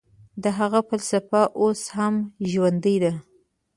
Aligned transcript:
د 0.43 0.45
هغه 0.59 0.79
فلسفه 0.89 1.41
اوس 1.61 1.81
هم 1.97 2.15
ژوندۍ 2.51 2.97
ده. 3.03 3.13